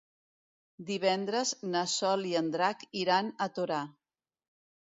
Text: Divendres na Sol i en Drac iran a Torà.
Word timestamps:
Divendres 0.87 1.51
na 1.75 1.83
Sol 1.97 2.25
i 2.31 2.33
en 2.41 2.49
Drac 2.57 2.83
iran 3.05 3.33
a 3.47 3.53
Torà. 3.59 3.83